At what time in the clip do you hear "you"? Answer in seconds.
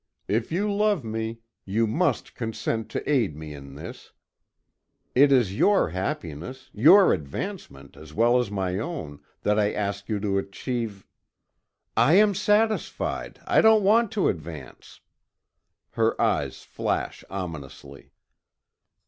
0.51-0.73, 1.63-1.85, 10.09-10.19